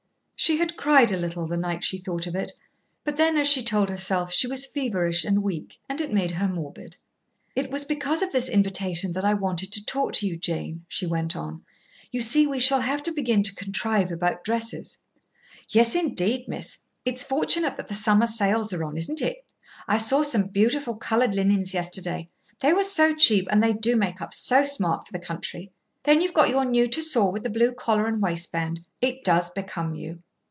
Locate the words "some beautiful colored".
20.23-21.35